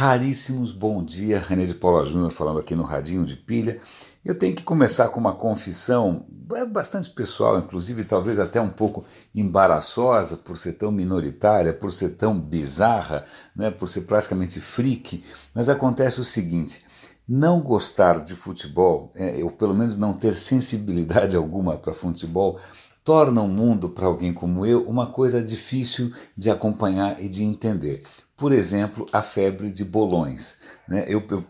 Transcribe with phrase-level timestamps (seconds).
[0.00, 1.38] raríssimos bom dia.
[1.38, 3.78] René de Paula Júnior falando aqui no Radinho de Pilha.
[4.24, 9.04] Eu tenho que começar com uma confissão é bastante pessoal, inclusive talvez até um pouco
[9.34, 15.22] embaraçosa por ser tão minoritária, por ser tão bizarra, né, por ser praticamente freak.
[15.52, 16.82] Mas acontece o seguinte:
[17.28, 22.58] não gostar de futebol, é, ou pelo menos não ter sensibilidade alguma para futebol,
[23.04, 28.02] torna o mundo para alguém como eu uma coisa difícil de acompanhar e de entender
[28.40, 30.62] por exemplo, a febre de bolões.
[30.88, 31.04] Né?
[31.06, 31.44] Eu, eu,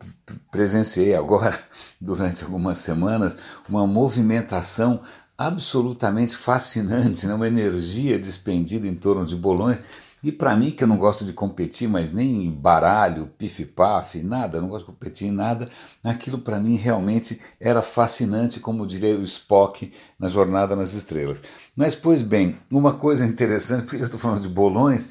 [0.51, 1.57] presenciei agora,
[2.01, 3.37] durante algumas semanas,
[3.69, 5.01] uma movimentação
[5.39, 7.33] absolutamente fascinante, né?
[7.33, 9.81] uma energia despendida em torno de bolões.
[10.23, 14.61] E para mim, que eu não gosto de competir, mas nem em baralho, pif-paf, nada,
[14.61, 15.71] não gosto de competir em nada,
[16.05, 21.43] aquilo para mim realmente era fascinante, como diria o Spock na Jornada nas Estrelas.
[21.75, 25.09] Mas, pois bem, uma coisa interessante, porque eu estou falando de bolões,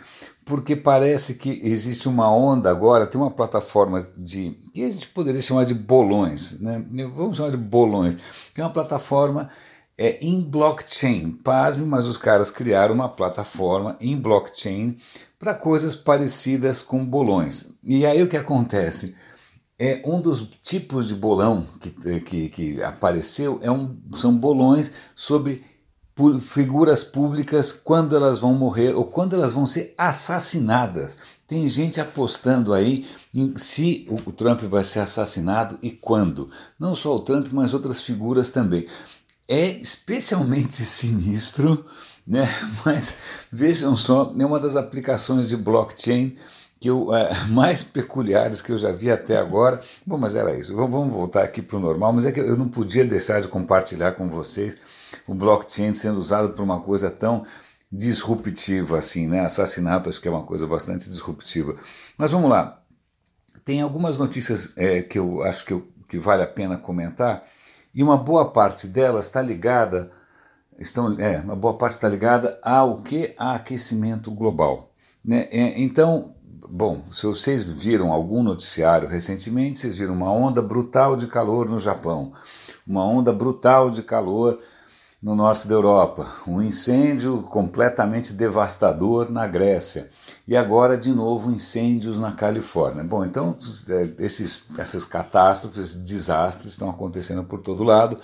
[0.50, 5.44] porque parece que existe uma onda agora, tem uma plataforma de que a gente poderia
[5.44, 6.84] chamar de bolões, né?
[7.16, 8.18] Vamos chamar de bolões,
[8.58, 9.52] é uma plataforma
[9.96, 11.34] é, em blockchain.
[11.44, 14.98] Pasme, mas os caras criaram uma plataforma em blockchain
[15.38, 17.72] para coisas parecidas com bolões.
[17.84, 19.16] E aí o que acontece?
[19.78, 25.64] É um dos tipos de bolão que, que, que apareceu é um, são bolões sobre
[26.42, 31.18] figuras públicas quando elas vão morrer ou quando elas vão ser assassinadas.
[31.48, 36.50] Tem gente apostando aí em se o Trump vai ser assassinado e quando.
[36.80, 38.88] Não só o Trump, mas outras figuras também.
[39.48, 41.86] É especialmente sinistro,
[42.26, 42.48] né?
[42.86, 43.18] mas
[43.52, 46.36] vejam só, é uma das aplicações de blockchain
[46.80, 49.82] que eu, é, mais peculiares que eu já vi até agora.
[50.06, 50.76] Bom, mas era isso.
[50.76, 54.14] Vamos voltar aqui para o normal, mas é que eu não podia deixar de compartilhar
[54.14, 54.78] com vocês
[55.28, 57.46] o blockchain sendo usado por uma coisa tão
[57.92, 59.42] disruptiva assim, né?
[59.42, 61.76] Assassinato acho que é uma coisa bastante disruptiva.
[62.18, 62.82] Mas vamos lá.
[63.66, 67.44] Tem algumas notícias é, que eu acho que, eu, que vale a pena comentar
[67.94, 70.12] e uma boa parte delas está ligada
[70.78, 75.48] estão é uma boa parte está ligada ao que a aquecimento global, né?
[75.52, 76.36] É, então
[76.72, 81.80] Bom, se vocês viram algum noticiário recentemente, vocês viram uma onda brutal de calor no
[81.80, 82.32] Japão,
[82.86, 84.60] uma onda brutal de calor
[85.20, 90.12] no norte da Europa, um incêndio completamente devastador na Grécia.
[90.48, 93.04] E agora de novo incêndios na Califórnia.
[93.04, 93.58] Bom, então
[93.90, 98.20] é, esses, essas catástrofes, desastres estão acontecendo por todo lado,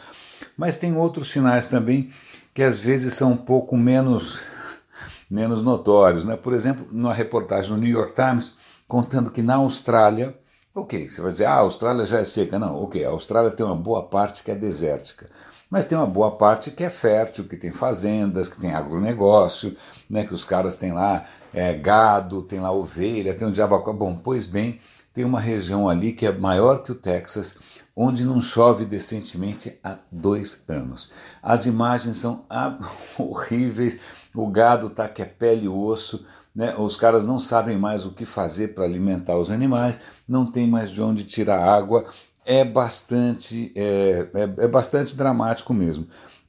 [0.56, 2.12] mas tem outros sinais também
[2.54, 4.40] que às vezes são um pouco menos
[5.30, 6.26] menos notórios.
[6.26, 6.36] Né?
[6.36, 8.56] Por exemplo, numa reportagem no New York Times
[8.88, 10.38] contando que na Austrália,
[10.74, 12.60] ok, você vai dizer, ah, a Austrália já é seca.
[12.60, 15.30] Não, ok, a Austrália tem uma boa parte que é desértica,
[15.70, 19.76] mas tem uma boa parte que é fértil, que tem fazendas, que tem agronegócio,
[20.10, 23.78] né, que os caras têm lá é, gado, tem lá ovelha, tem um diabo.
[23.94, 24.80] Bom, pois bem,
[25.14, 27.58] tem uma região ali que é maior que o Texas,
[27.96, 31.10] onde não chove decentemente há dois anos.
[31.42, 32.46] As imagens são
[33.18, 34.00] horríveis,
[34.36, 36.76] o gado está que é pele e osso, né?
[36.78, 40.92] os caras não sabem mais o que fazer para alimentar os animais, não tem mais
[40.92, 42.06] de onde tirar água,
[42.46, 46.08] é bastante, é, é, é bastante dramático mesmo.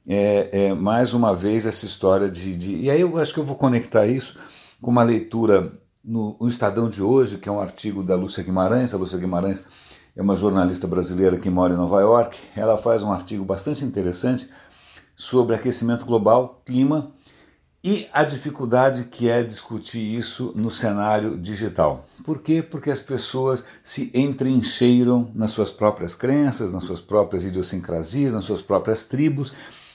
[0.09, 3.45] É, é, mais uma vez essa história de, de, E aí eu acho que eu
[3.45, 4.39] vou conectar isso
[4.81, 8.93] com uma leitura no, no Estadão de hoje, que é um artigo da Lúcia Guimarães.
[8.93, 9.65] A Lúcia Guimarães
[10.15, 12.37] é uma jornalista brasileira que mora em Nova York.
[12.55, 14.49] Ela faz um artigo bastante interessante
[15.13, 17.11] sobre aquecimento global, clima
[17.83, 22.05] e a dificuldade que é discutir isso no cenário digital.
[22.23, 22.61] Por quê?
[22.61, 28.61] Porque as pessoas se entrincheiram nas suas próprias crenças, nas suas próprias idiosincrasias, nas suas
[28.61, 29.53] próprias tribos.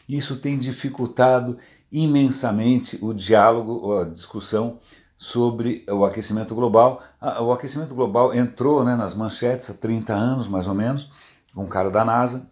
[0.09, 1.59] Isso tem dificultado
[1.91, 4.78] imensamente o diálogo, a discussão
[5.19, 7.03] sobre o aquecimento global.
[7.41, 11.10] O aquecimento global entrou né, nas manchetes há 30 anos, mais ou menos,
[11.56, 12.50] um cara da NASA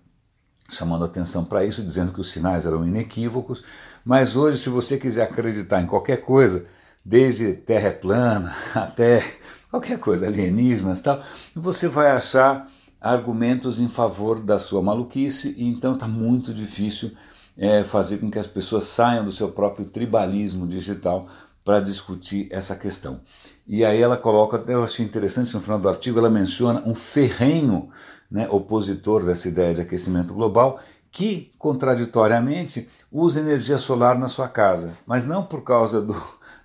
[0.70, 3.64] chamando atenção para isso, dizendo que os sinais eram inequívocos.
[4.04, 6.66] Mas hoje, se você quiser acreditar em qualquer coisa,
[7.04, 9.22] desde terra plana até
[9.70, 11.22] qualquer coisa, alienígenas tal,
[11.54, 12.68] você vai achar
[13.00, 17.12] argumentos em favor da sua maluquice, e então está muito difícil
[17.56, 21.26] é, fazer com que as pessoas saiam do seu próprio tribalismo digital
[21.64, 23.20] para discutir essa questão.
[23.66, 27.90] E aí ela coloca, eu achei interessante no final do artigo, ela menciona um ferrenho
[28.30, 30.80] né, opositor dessa ideia de aquecimento global,
[31.10, 36.14] que, contraditoriamente, usa energia solar na sua casa, mas não por causa do,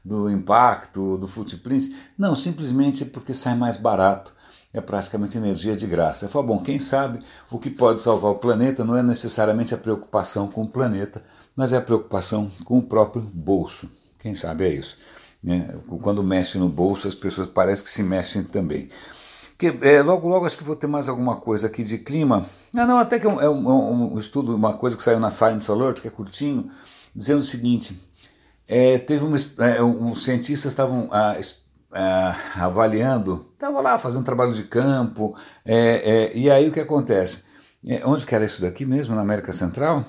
[0.03, 4.33] do impacto, do footprint, não, simplesmente porque sai mais barato.
[4.71, 6.27] É praticamente energia de graça.
[6.27, 10.50] Falo, bom, quem sabe o que pode salvar o planeta não é necessariamente a preocupação
[10.50, 11.24] com o planeta,
[11.56, 13.89] mas é a preocupação com o próprio bolso.
[14.19, 14.97] Quem sabe é isso.
[15.42, 15.74] Né?
[16.01, 18.89] Quando mexe no bolso, as pessoas parecem que se mexem também.
[19.57, 22.46] Que é, logo, logo acho que vou ter mais alguma coisa aqui de clima.
[22.75, 25.31] Ah, não, até que é um, é um, um estudo, uma coisa que saiu na
[25.31, 26.69] Science Alert, que é curtinho,
[27.16, 28.02] dizendo o seguinte:
[28.68, 29.25] é, teve
[29.60, 31.38] é, um, cientistas estavam ah,
[31.92, 37.46] ah, avaliando, estavam lá fazendo trabalho de campo, é, é, e aí o que acontece?
[37.88, 40.04] É, onde que era isso daqui mesmo, na América Central?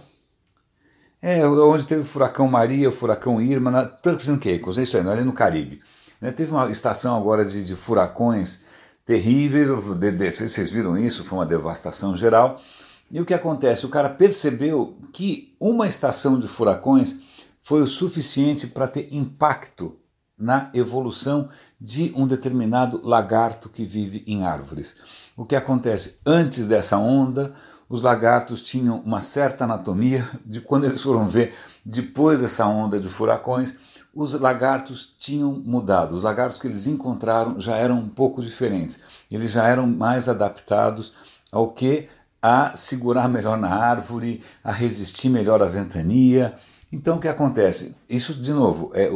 [1.22, 4.96] É, onde teve o furacão Maria, o furacão Irma, na Turks and Caicos, é isso
[4.96, 5.80] aí, ali no Caribe.
[6.20, 8.62] Né, teve uma estação agora de, de furacões
[9.06, 12.60] terríveis, vocês viram isso, foi uma devastação geral.
[13.08, 13.86] E o que acontece?
[13.86, 17.20] O cara percebeu que uma estação de furacões
[17.62, 19.96] foi o suficiente para ter impacto
[20.36, 21.48] na evolução
[21.80, 24.96] de um determinado lagarto que vive em árvores.
[25.36, 26.20] O que acontece?
[26.26, 27.54] Antes dessa onda,
[27.88, 31.54] os lagartos tinham uma certa anatomia, de quando eles foram ver
[31.84, 33.76] depois dessa onda de furacões,
[34.16, 36.14] os lagartos tinham mudado.
[36.14, 38.98] Os lagartos que eles encontraram já eram um pouco diferentes.
[39.30, 41.12] Eles já eram mais adaptados
[41.52, 42.08] ao que
[42.40, 46.54] a segurar melhor na árvore, a resistir melhor à ventania.
[46.90, 47.94] Então o que acontece?
[48.08, 49.10] Isso de novo é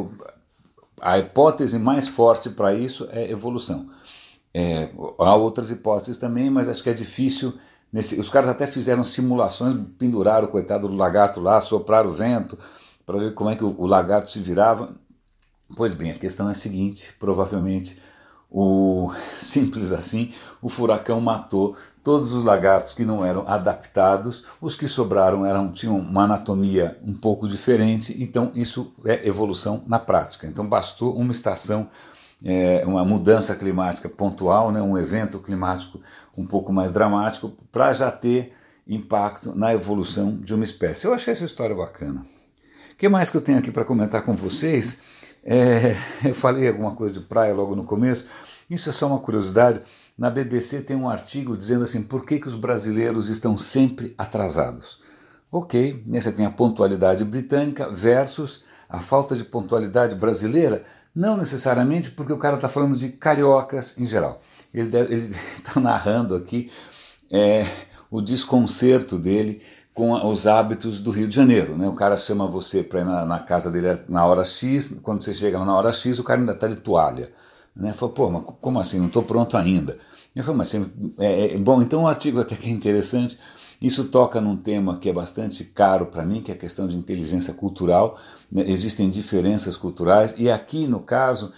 [1.01, 3.89] a hipótese mais forte para isso é evolução.
[4.53, 7.55] É, há outras hipóteses também, mas acho que é difícil.
[7.91, 12.59] Nesse, os caras até fizeram simulações, penduraram o coitado do lagarto lá, sopraram o vento,
[13.11, 14.95] para ver como é que o, o lagarto se virava.
[15.77, 18.01] Pois bem, a questão é a seguinte: provavelmente
[18.49, 24.89] o simples assim, o furacão matou todos os lagartos que não eram adaptados, os que
[24.89, 30.47] sobraram eram tinham uma anatomia um pouco diferente, então isso é evolução na prática.
[30.47, 31.89] Então bastou uma estação,
[32.45, 36.01] é, uma mudança climática pontual, né, um evento climático
[36.37, 38.55] um pouco mais dramático, para já ter
[38.87, 41.07] impacto na evolução de uma espécie.
[41.07, 42.25] Eu achei essa história bacana
[43.01, 45.01] que mais que eu tenho aqui para comentar com vocês?
[45.43, 48.27] É, eu falei alguma coisa de praia logo no começo.
[48.69, 49.81] Isso é só uma curiosidade.
[50.19, 55.01] Na BBC tem um artigo dizendo assim: por que, que os brasileiros estão sempre atrasados?
[55.51, 60.85] Ok, você tem a pontualidade britânica versus a falta de pontualidade brasileira.
[61.15, 64.43] Não necessariamente porque o cara está falando de cariocas em geral.
[64.75, 65.15] Ele
[65.57, 66.71] está narrando aqui
[67.33, 67.67] é,
[68.11, 69.63] o desconcerto dele
[70.01, 71.77] com os hábitos do Rio de Janeiro.
[71.77, 71.87] Né?
[71.87, 75.35] O cara chama você para ir na, na, casa dele na hora X, quando você
[75.35, 77.31] chega na hora X, o cara ainda está de toalha.
[77.77, 77.93] Né?
[77.93, 78.99] Fala, pô, mas como assim?
[78.99, 79.99] Não estou pronto ainda.
[80.35, 83.39] Eu falei, mas assim, é, é, bom, então o artigo até que é interessante.
[83.79, 86.97] Isso toca num tema que é bastante caro para mim, que é a questão de
[86.97, 88.19] inteligência cultural.
[88.51, 88.65] Né?
[88.69, 91.53] Existem diferenças culturais, e aqui, no caso,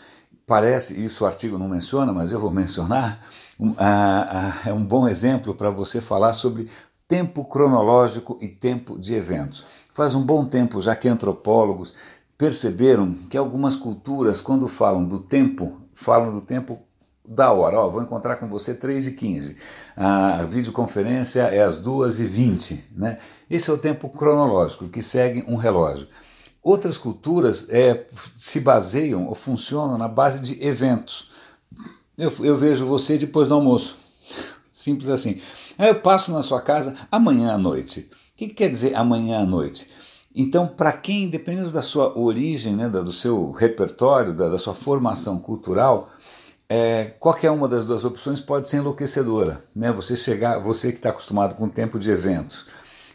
[0.44, 3.24] parece, isso o artigo não menciona, mas eu vou mencionar,
[3.60, 3.72] um,
[4.66, 6.68] é um bom exemplo para você falar sobre
[7.12, 9.66] tempo cronológico e tempo de eventos.
[9.92, 11.92] Faz um bom tempo já que antropólogos
[12.38, 16.78] perceberam que algumas culturas, quando falam do tempo, falam do tempo
[17.22, 17.86] da hora.
[17.86, 19.58] Vou encontrar com você 3 e 15.
[19.94, 22.84] A videoconferência é às 2 e 20.
[22.96, 23.18] Né?
[23.50, 26.08] Esse é o tempo cronológico que segue um relógio.
[26.62, 31.30] Outras culturas é, se baseiam ou funcionam na base de eventos.
[32.16, 33.98] Eu, eu vejo você depois do almoço.
[34.72, 35.42] Simples assim.
[35.78, 38.10] Eu passo na sua casa amanhã à noite.
[38.34, 39.88] O que, que quer dizer amanhã à noite?
[40.34, 45.38] Então, para quem, dependendo da sua origem, né, do seu repertório, da, da sua formação
[45.38, 46.10] cultural,
[46.68, 49.62] é, qualquer uma das duas opções pode ser enlouquecedora.
[49.74, 49.92] Né?
[49.92, 52.66] Você chegar, você que está acostumado com o tempo de eventos,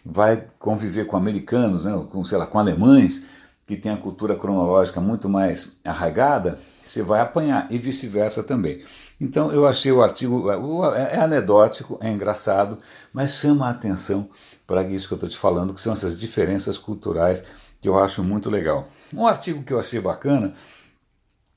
[0.05, 3.23] vai conviver com americanos, né, com, sei lá, com alemães,
[3.65, 8.85] que tem a cultura cronológica muito mais arraigada, você vai apanhar, e vice-versa também.
[9.19, 10.49] Então eu achei o artigo,
[10.93, 12.77] é, é anedótico, é engraçado,
[13.11, 14.29] mas chama a atenção
[14.65, 17.43] para isso que eu estou te falando, que são essas diferenças culturais
[17.81, 18.89] que eu acho muito legal.
[19.13, 20.53] Um artigo que eu achei bacana,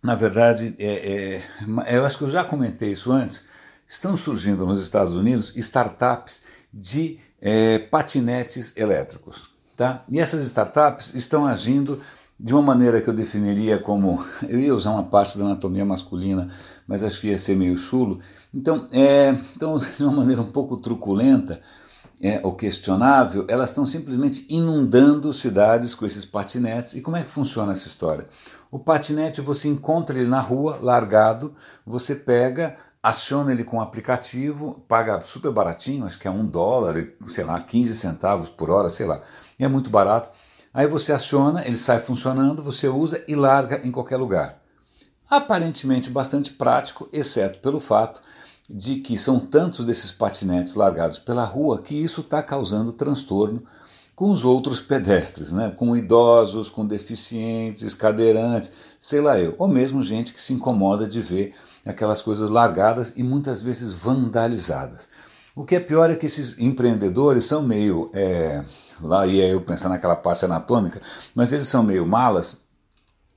[0.03, 1.43] na verdade, é,
[1.87, 3.47] é, eu acho que eu já comentei isso antes,
[3.87, 9.51] estão surgindo nos Estados Unidos startups de é, patinetes elétricos.
[9.77, 10.05] Tá?
[10.11, 12.03] E essas startups estão agindo
[12.43, 14.25] de uma maneira que eu definiria como.
[14.49, 16.49] Eu ia usar uma parte da anatomia masculina,
[16.87, 18.19] mas acho que ia ser meio chulo.
[18.53, 21.61] Então, é, então de uma maneira um pouco truculenta
[22.21, 26.95] é, ou questionável, elas estão simplesmente inundando cidades com esses patinetes.
[26.95, 28.27] E como é que funciona essa história?
[28.71, 31.55] O patinete você encontra ele na rua, largado,
[31.85, 37.07] você pega, aciona ele com um aplicativo, paga super baratinho, acho que é um dólar,
[37.27, 39.21] sei lá, 15 centavos por hora, sei lá.
[39.59, 40.31] É muito barato
[40.73, 44.61] Aí você aciona, ele sai funcionando, você usa e larga em qualquer lugar.
[45.29, 48.21] Aparentemente bastante prático, exceto pelo fato
[48.69, 53.65] de que são tantos desses patinetes largados pela rua que isso está causando transtorno
[54.15, 55.73] com os outros pedestres, né?
[55.77, 61.21] com idosos, com deficientes, cadeirantes, sei lá eu, ou mesmo gente que se incomoda de
[61.21, 61.55] ver
[61.87, 65.09] aquelas coisas largadas e muitas vezes vandalizadas.
[65.57, 68.11] O que é pior é que esses empreendedores são meio.
[68.15, 68.65] É,
[69.03, 71.01] lá ia eu pensar naquela parte anatômica,
[71.35, 72.59] mas eles são meio malas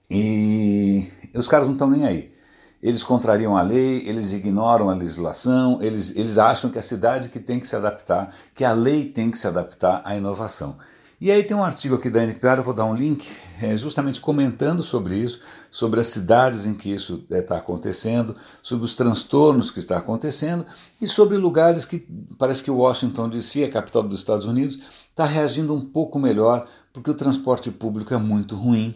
[0.10, 2.34] e os caras não estão nem aí.
[2.82, 7.40] Eles contrariam a lei, eles ignoram a legislação, eles, eles acham que a cidade que
[7.40, 10.78] tem que se adaptar, que a lei tem que se adaptar à inovação.
[11.24, 13.26] E aí tem um artigo aqui da NPR, eu vou dar um link,
[13.62, 15.40] é, justamente comentando sobre isso,
[15.72, 20.66] sobre as cidades em que isso está é, acontecendo, sobre os transtornos que está acontecendo
[21.00, 22.06] e sobre lugares que
[22.38, 24.78] parece que Washington DC, a capital dos Estados Unidos,
[25.14, 28.96] está reagindo um pouco melhor porque o transporte público é muito ruim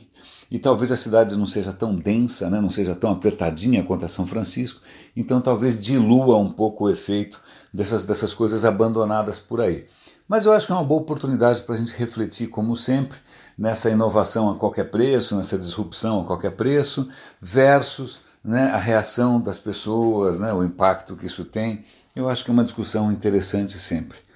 [0.50, 4.10] e talvez a cidade não seja tão densa, né, não seja tão apertadinha quanto a
[4.10, 4.82] São Francisco,
[5.16, 7.40] então talvez dilua um pouco o efeito
[7.74, 9.86] dessas, dessas coisas abandonadas por aí.
[10.28, 13.18] Mas eu acho que é uma boa oportunidade para a gente refletir, como sempre,
[13.58, 17.08] nessa inovação a qualquer preço, nessa disrupção a qualquer preço,
[17.42, 21.84] versus né, a reação das pessoas, né, o impacto que isso tem.
[22.16, 24.27] Eu acho que é uma discussão interessante sempre.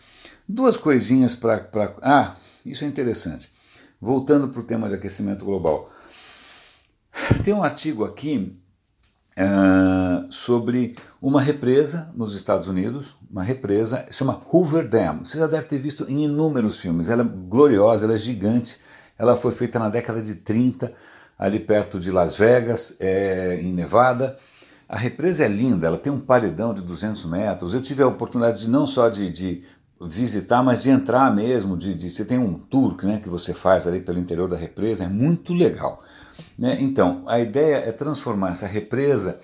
[0.47, 1.69] Duas coisinhas para.
[2.01, 3.49] Ah, isso é interessante.
[3.99, 5.91] Voltando para o tema de aquecimento global.
[7.43, 8.57] Tem um artigo aqui
[9.37, 15.23] uh, sobre uma represa nos Estados Unidos, uma represa, chama Hoover Dam.
[15.23, 17.09] Você já deve ter visto em inúmeros filmes.
[17.09, 18.79] Ela é gloriosa, ela é gigante.
[19.17, 20.91] Ela foi feita na década de 30,
[21.37, 24.37] ali perto de Las Vegas, é, em Nevada.
[24.89, 27.73] A represa é linda, ela tem um paredão de 200 metros.
[27.73, 29.63] Eu tive a oportunidade de não só de, de
[30.07, 31.77] visitar, mas de entrar mesmo.
[31.77, 35.03] De, de, você tem um tour né, que você faz ali pelo interior da represa,
[35.03, 36.03] é muito legal.
[36.57, 36.77] Né?
[36.79, 39.39] Então, a ideia é transformar essa represa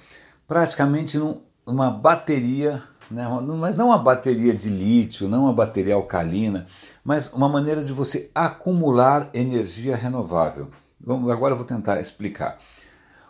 [0.47, 1.17] praticamente
[1.65, 3.27] numa bateria, né?
[3.59, 6.65] mas não uma bateria de lítio, não uma bateria alcalina,
[7.03, 10.67] mas uma maneira de você acumular energia renovável.
[10.99, 12.57] Vamos, agora eu vou tentar explicar.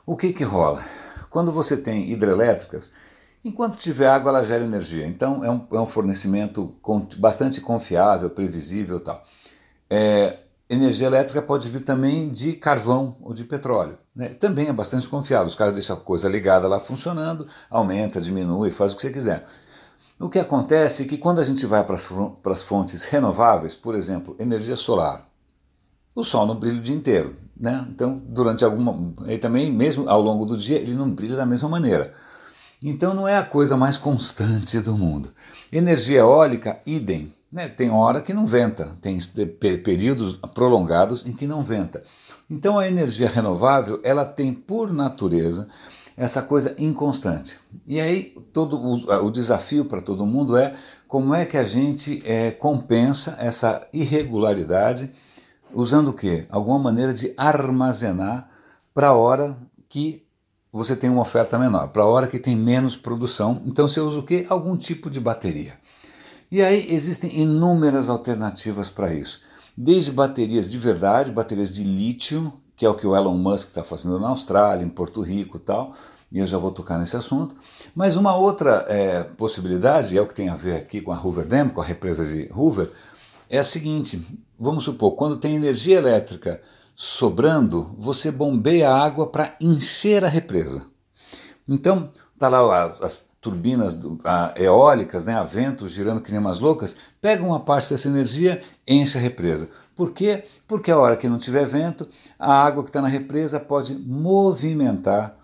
[0.05, 0.83] O que, que rola?
[1.29, 2.91] Quando você tem hidrelétricas,
[3.47, 5.05] enquanto tiver água, ela gera energia.
[5.07, 6.75] Então é um, é um fornecimento
[7.17, 9.23] bastante confiável, previsível tal.
[9.89, 10.39] É,
[10.69, 13.97] energia elétrica pode vir também de carvão ou de petróleo.
[14.15, 14.29] Né?
[14.29, 15.47] Também é bastante confiável.
[15.47, 19.47] Os caras deixam a coisa ligada lá funcionando, aumenta, diminui, faz o que você quiser.
[20.19, 21.95] O que acontece é que quando a gente vai para
[22.51, 25.27] as fontes renováveis, por exemplo, energia solar,
[26.15, 27.35] o sol não brilha o dia inteiro.
[27.55, 27.87] Né?
[27.89, 29.13] Então, durante alguma.
[29.27, 32.13] E também, mesmo ao longo do dia, ele não brilha da mesma maneira.
[32.83, 35.29] Então, não é a coisa mais constante do mundo.
[35.71, 37.33] Energia eólica, idem.
[37.51, 37.67] Né?
[37.67, 39.17] Tem hora que não venta, tem
[39.83, 42.03] períodos prolongados em que não venta.
[42.49, 45.67] Então a energia renovável ela tem por natureza
[46.15, 47.57] essa coisa inconstante.
[47.85, 50.75] E aí todo o, o desafio para todo mundo é
[51.07, 55.11] como é que a gente é, compensa essa irregularidade
[55.73, 56.45] usando o quê?
[56.49, 58.49] Alguma maneira de armazenar
[58.93, 59.57] para a hora
[59.87, 60.26] que
[60.71, 63.61] você tem uma oferta menor, para a hora que tem menos produção.
[63.65, 64.45] Então você usa o quê?
[64.49, 65.73] Algum tipo de bateria.
[66.51, 69.41] E aí existem inúmeras alternativas para isso.
[69.75, 73.83] Desde baterias de verdade, baterias de lítio, que é o que o Elon Musk está
[73.83, 75.93] fazendo na Austrália, em Porto Rico e tal,
[76.31, 77.55] e eu já vou tocar nesse assunto.
[77.93, 81.45] Mas uma outra é, possibilidade, é o que tem a ver aqui com a Hoover
[81.45, 82.91] Dam, com a represa de Hoover,
[83.49, 84.25] é a seguinte:
[84.59, 86.61] vamos supor, quando tem energia elétrica
[86.99, 90.87] sobrando, você bombeia a água para encher a represa.
[91.67, 93.95] Então, tá lá as turbinas
[94.55, 99.15] eólicas, né, a vento girando que nem umas loucas, pegam uma parte dessa energia enche
[99.15, 99.69] a represa.
[99.95, 100.45] Por quê?
[100.67, 105.37] Porque a hora que não tiver vento, a água que está na represa pode movimentar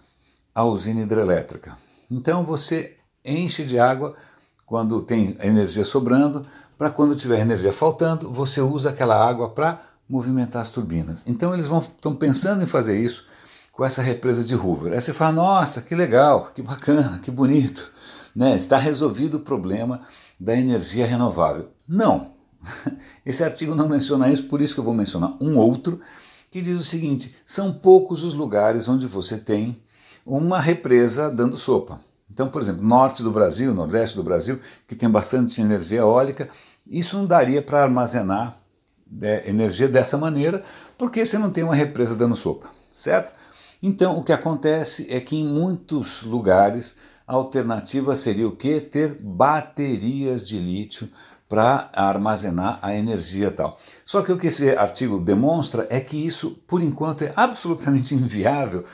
[0.56, 1.78] a usina hidrelétrica.
[2.10, 4.16] Então você enche de água
[4.66, 6.42] quando tem energia sobrando,
[6.80, 11.24] para quando tiver energia faltando, você usa aquela água para movimentar as turbinas.
[11.26, 13.26] Então eles estão pensando em fazer isso
[13.72, 14.94] com essa represa de Hoover.
[14.94, 17.92] Aí você fala, nossa, que legal, que bacana, que bonito.
[18.36, 18.56] Né?
[18.56, 20.02] Está resolvido o problema
[20.40, 21.72] da energia renovável.
[21.88, 22.34] Não.
[23.26, 26.00] Esse artigo não menciona isso, por isso que eu vou mencionar um outro
[26.52, 29.82] que diz o seguinte: são poucos os lugares onde você tem
[30.24, 32.00] uma represa dando sopa.
[32.30, 36.50] Então, por exemplo, norte do Brasil, nordeste do Brasil, que tem bastante energia eólica,
[36.86, 38.63] isso não daria para armazenar
[39.20, 40.64] né, energia dessa maneira,
[40.98, 43.34] porque você não tem uma represa dando sopa, certo?
[43.82, 46.96] Então, o que acontece é que em muitos lugares
[47.28, 48.80] a alternativa seria o que?
[48.80, 51.10] Ter baterias de lítio
[51.50, 53.78] para armazenar a energia tal.
[54.04, 58.86] Só que o que esse artigo demonstra é que isso, por enquanto, é absolutamente inviável,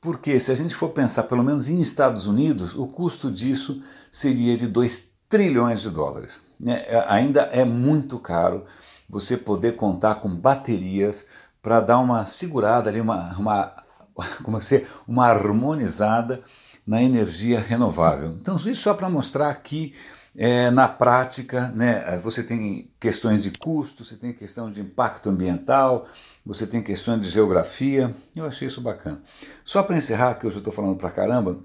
[0.00, 4.56] porque se a gente for pensar, pelo menos em Estados Unidos, o custo disso seria
[4.56, 6.40] de 2 trilhões de dólares.
[6.66, 8.64] É, ainda é muito caro
[9.12, 11.26] você poder contar com baterias
[11.62, 13.74] para dar uma segurada ali, uma, uma
[14.42, 16.42] como é uma harmonizada
[16.86, 18.32] na energia renovável.
[18.32, 19.94] Então, isso só para mostrar que
[20.34, 26.08] é, na prática, né, você tem questões de custo, você tem questão de impacto ambiental,
[26.44, 28.12] você tem questões de geografia.
[28.34, 29.22] Eu achei isso bacana.
[29.62, 31.60] Só para encerrar, que hoje eu estou falando para caramba,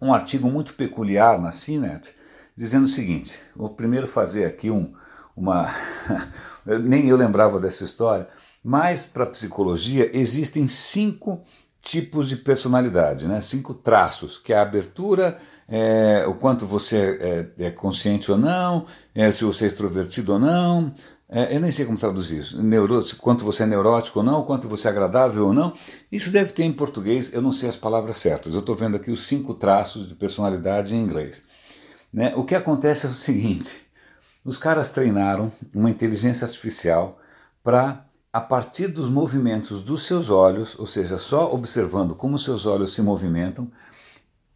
[0.00, 2.14] um artigo muito peculiar na CNET
[2.56, 4.92] dizendo o seguinte: vou primeiro fazer aqui um,
[5.36, 5.68] uma.
[6.64, 8.28] Nem eu lembrava dessa história,
[8.62, 11.42] mas para psicologia existem cinco
[11.80, 13.40] tipos de personalidade, né?
[13.40, 17.18] cinco traços, que é a abertura, é, o quanto você
[17.58, 20.94] é, é consciente ou não, é, se você é extrovertido ou não,
[21.32, 24.68] é, eu nem sei como traduzir isso, Neuro, quanto você é neurótico ou não, quanto
[24.68, 25.72] você é agradável ou não.
[26.10, 28.52] Isso deve ter em português, eu não sei as palavras certas.
[28.52, 31.40] Eu estou vendo aqui os cinco traços de personalidade em inglês.
[32.12, 32.32] Né?
[32.34, 33.76] O que acontece é o seguinte:
[34.44, 37.18] os caras treinaram uma inteligência artificial
[37.62, 42.94] para, a partir dos movimentos dos seus olhos, ou seja, só observando como seus olhos
[42.94, 43.70] se movimentam,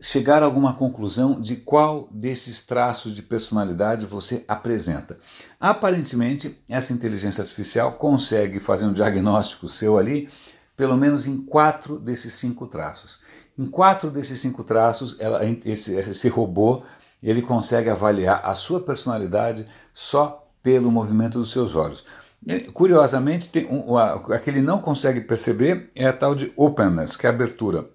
[0.01, 5.17] chegar a alguma conclusão de qual desses traços de personalidade você apresenta.
[5.61, 10.29] Aparentemente, essa inteligência artificial consegue fazer um diagnóstico seu ali,
[10.77, 13.19] pelo menos em quatro desses cinco traços.
[13.57, 16.83] Em quatro desses cinco traços, ela, esse, esse robô
[17.31, 22.05] ele consegue avaliar a sua personalidade só pelo movimento dos seus olhos.
[22.75, 27.27] Curiosamente, tem um, a, que ele não consegue perceber é a tal de openness, que
[27.27, 27.89] é a abertura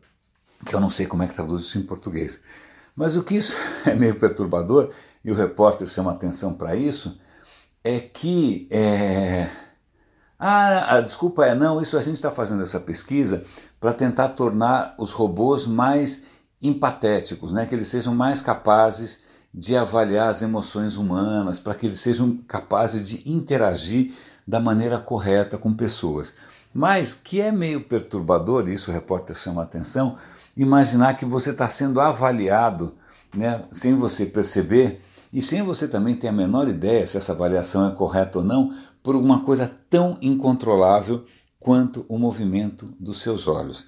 [0.65, 2.41] que eu não sei como é que traduz isso em português.
[2.95, 3.55] Mas o que isso
[3.85, 4.91] é meio perturbador,
[5.23, 7.19] e o repórter chama atenção para isso,
[7.83, 8.67] é que.
[8.71, 9.49] É...
[10.37, 13.43] Ah, a desculpa é não, isso a gente está fazendo essa pesquisa
[13.77, 16.25] para tentar tornar os robôs mais
[16.61, 17.65] empatéticos, né?
[17.65, 19.21] que eles sejam mais capazes
[19.53, 24.13] de avaliar as emoções humanas, para que eles sejam capazes de interagir
[24.47, 26.33] da maneira correta com pessoas.
[26.73, 30.17] Mas que é meio perturbador, isso o repórter chama a atenção,
[30.55, 32.93] imaginar que você está sendo avaliado
[33.33, 35.01] né, sem você perceber
[35.31, 38.75] e sem você também ter a menor ideia se essa avaliação é correta ou não,
[39.01, 41.25] por uma coisa tão incontrolável
[41.59, 43.85] quanto o movimento dos seus olhos.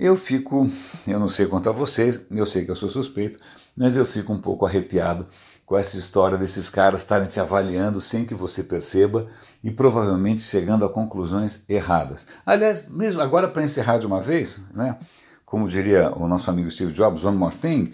[0.00, 0.66] Eu fico,
[1.06, 3.38] eu não sei quanto a vocês, eu sei que eu sou suspeito,
[3.76, 5.26] mas eu fico um pouco arrepiado
[5.66, 9.26] com essa história desses caras estarem te avaliando sem que você perceba
[9.62, 12.26] e provavelmente chegando a conclusões erradas.
[12.46, 14.98] Aliás, mesmo agora para encerrar de uma vez, né?
[15.44, 17.92] como diria o nosso amigo Steve Jobs, one more thing.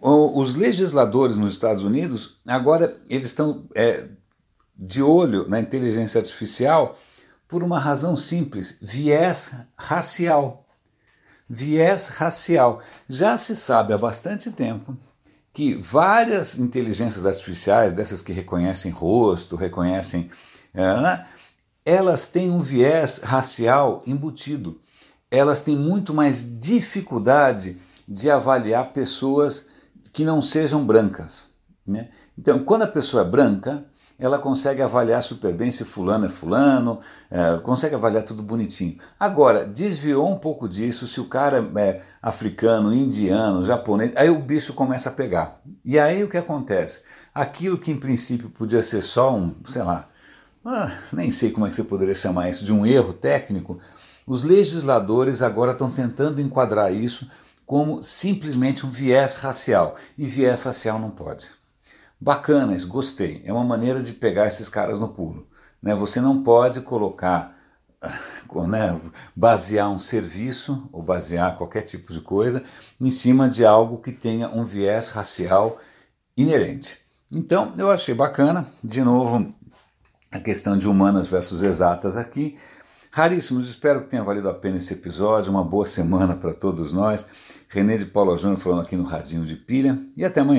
[0.00, 4.04] Os legisladores nos Estados Unidos agora eles estão é,
[4.76, 6.96] de olho na inteligência artificial
[7.48, 10.66] por uma razão simples: viés racial.
[11.48, 12.82] Viés racial.
[13.08, 14.96] Já se sabe há bastante tempo
[15.52, 20.30] que várias inteligências artificiais, dessas que reconhecem rosto, reconhecem.
[20.74, 21.26] É, né,
[21.84, 24.78] elas têm um viés racial embutido
[25.30, 29.66] elas têm muito mais dificuldade de avaliar pessoas
[30.12, 31.50] que não sejam brancas.
[31.86, 32.08] Né?
[32.36, 33.84] Então, quando a pessoa é branca,
[34.18, 37.00] ela consegue avaliar super bem se fulano é fulano,
[37.30, 38.98] é, consegue avaliar tudo bonitinho.
[39.18, 44.72] Agora, desviou um pouco disso, se o cara é africano, indiano, japonês, aí o bicho
[44.72, 45.60] começa a pegar.
[45.84, 47.02] E aí o que acontece?
[47.32, 50.08] Aquilo que em princípio podia ser só um, sei lá,
[50.64, 53.78] ah, nem sei como é que você poderia chamar isso, de um erro técnico,
[54.26, 57.30] os legisladores agora estão tentando enquadrar isso
[57.64, 59.96] como simplesmente um viés racial.
[60.16, 61.57] E viés racial não pode.
[62.20, 63.42] Bacana isso, gostei.
[63.44, 65.46] É uma maneira de pegar esses caras no pulo.
[65.82, 65.94] Né?
[65.94, 67.56] Você não pode colocar,
[68.68, 69.00] né,
[69.34, 72.62] basear um serviço ou basear qualquer tipo de coisa
[73.00, 75.80] em cima de algo que tenha um viés racial
[76.36, 76.98] inerente.
[77.30, 79.54] Então, eu achei bacana, de novo,
[80.32, 82.56] a questão de humanas versus exatas aqui.
[83.10, 85.50] Raríssimos, espero que tenha valido a pena esse episódio.
[85.50, 87.26] Uma boa semana para todos nós.
[87.68, 90.46] René de Paula Júnior falando aqui no Radinho de Pilha e até amanhã.